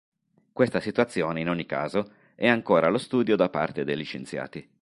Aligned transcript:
Questa 0.51 0.79
situazione, 0.79 1.41
in 1.41 1.49
ogni 1.49 1.67
caso, 1.67 2.13
è 2.33 2.47
ancora 2.47 2.87
allo 2.87 2.97
studio 2.97 3.35
da 3.35 3.49
parte 3.49 3.83
degli 3.83 4.03
scienziati. 4.03 4.67